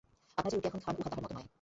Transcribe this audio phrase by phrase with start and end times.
[0.37, 1.47] আপনারা যে রুটি এখন খান, উহা তাহার মত নয়।